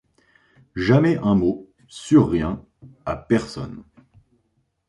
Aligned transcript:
Jamais 0.75 1.17
un 1.19 1.35
mot, 1.35 1.69
sur 1.87 2.27
rien, 2.31 2.65
à 3.05 3.15
personne. 3.15 3.83